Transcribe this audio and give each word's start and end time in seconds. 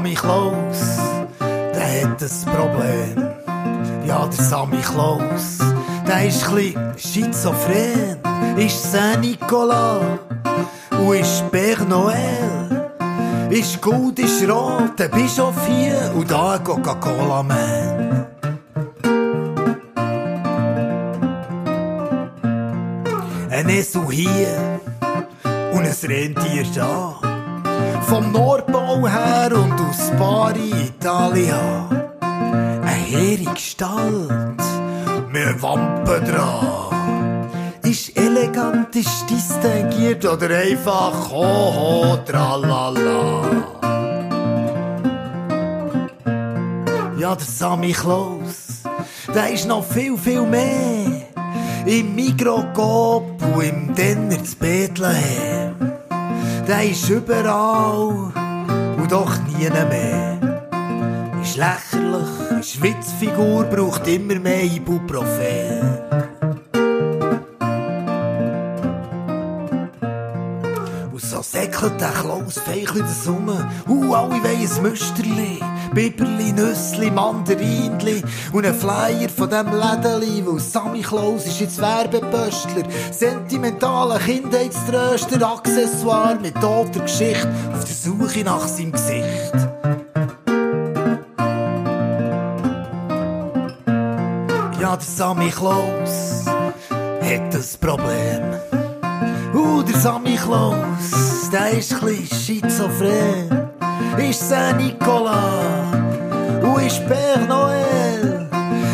Klaus, 0.00 0.96
der 1.38 2.08
hat 2.08 2.22
ein 2.22 2.54
Problem. 2.56 3.28
Ja, 4.06 4.26
der 4.26 4.44
Sammy 4.44 4.78
Klaus, 4.78 5.58
der 6.08 6.28
ist 6.28 6.46
chli 6.46 6.74
schizophren, 6.96 8.16
ist 8.56 8.90
Saint-Nicolas 8.90 10.00
und 10.98 11.14
ist 11.14 11.44
Père 11.52 11.84
Noël. 11.86 13.50
Ist 13.50 13.82
gut, 13.82 14.18
ist 14.18 14.48
rot, 14.48 14.98
der 14.98 15.08
Bischof 15.08 15.54
hier 15.66 16.10
und 16.14 16.30
da 16.30 16.52
ein 16.52 16.64
Coca-Cola-Man. 16.64 18.26
Ein 23.50 23.68
Esel 23.68 24.06
hier 24.10 24.80
und 25.74 25.84
ein 25.84 25.96
Rentier 26.02 26.64
da. 26.74 27.31
Vom 28.02 28.32
Nordpol 28.32 29.10
her 29.10 29.50
und 29.54 29.80
aus 29.80 30.10
Bari, 30.18 30.72
Italia. 30.88 31.88
Eine 32.20 32.90
hehre 32.90 33.52
Gestalt 33.54 34.62
mit 35.30 35.62
Wampen 35.62 36.24
dran. 36.24 37.48
Ist 37.82 38.16
elegant, 38.16 38.94
ist 38.94 39.26
distinguiert 39.28 40.24
oder 40.24 40.48
einfach 40.56 41.30
ho 41.30 41.44
ho 41.76 42.16
tralala. 42.24 43.42
Ja, 47.18 47.36
der 47.36 47.46
Sammy 47.46 47.92
Klaus, 47.92 48.82
der 49.34 49.52
ist 49.52 49.68
noch 49.68 49.84
viel, 49.84 50.16
viel 50.18 50.42
mehr. 50.42 51.22
Im 51.86 52.14
Mikrokop 52.14 53.40
und 53.54 53.62
im 53.62 53.94
Denner 53.94 54.42
zu 54.42 54.56
Bethlehem. 54.56 55.61
Der 56.66 56.84
ist 56.84 57.08
überall 57.08 58.32
und 58.96 59.10
doch 59.10 59.36
nie 59.48 59.68
mehr. 59.68 60.38
Ist 61.42 61.56
lächerlich, 61.56 62.60
ist 62.60 62.82
Witzfigur, 62.82 63.64
braucht 63.64 64.06
immer 64.06 64.36
mehr 64.36 64.62
Ibuprofen. 64.62 65.98
So 71.32 71.40
säckelt 71.40 71.98
der 71.98 72.10
Klaus 72.10 72.58
feich 72.58 72.94
wieder 72.94 73.08
Summe. 73.08 73.66
Uh, 73.88 74.12
alle 74.12 74.34
wollen 74.34 74.44
ein 74.44 74.82
Müsterli. 74.82 75.60
Biberli, 75.94 76.52
Nüssli, 76.52 77.10
Mandarinli 77.10 78.22
und 78.52 78.66
ein 78.66 78.74
Flyer 78.74 79.30
von 79.30 79.48
dem 79.48 79.68
Lädeli, 79.72 80.44
weil 80.44 80.60
Sammy 80.60 81.00
Klaus 81.00 81.46
ist 81.46 81.60
jetzt 81.60 81.80
Werbepöstler, 81.80 82.84
sentimentaler 83.10 84.18
Kindheitströster, 84.18 85.46
Accessoire 85.46 86.38
mit 86.40 86.54
toter 86.60 87.00
Geschichte, 87.00 87.48
auf 87.72 87.84
der 87.84 87.94
Suche 87.94 88.44
nach 88.44 88.68
seinem 88.68 88.92
Gesicht. 88.92 89.54
Ja, 94.80 94.96
der 94.96 95.00
Sammy 95.00 95.48
Klaus 95.48 96.44
hat 96.46 97.54
ein 97.54 97.64
Problem. 97.80 98.81
Uh, 99.54 99.82
der 99.82 100.00
Sammy 100.00 100.36
Klaus, 100.36 101.50
der 101.52 101.78
ist 101.78 101.94
chli 101.98 102.26
schizophren. 102.26 103.70
Ist 104.16 104.48
Saint-Nicolas 104.48 105.92
und 106.62 106.82
ist 106.86 107.00
Père 107.06 107.46
Noël. 107.46 108.48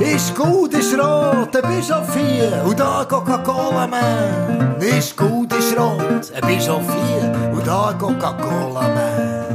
Ist 0.00 0.34
gut, 0.34 0.74
ist 0.74 0.92
rot, 0.94 1.56
ein 1.56 1.76
Bischof 1.76 2.14
hier 2.14 2.62
und 2.66 2.78
da 2.78 3.06
Coca-Cola 3.08 3.86
Man. 3.86 4.76
Ist 4.80 5.16
gut, 5.16 5.52
ist 5.54 5.78
rot, 5.78 6.32
ein 6.34 6.46
Bischof 6.46 6.82
hier 6.82 7.52
und 7.52 7.66
da 7.66 7.94
Coca-Cola 7.98 8.82
Man. 8.82 9.51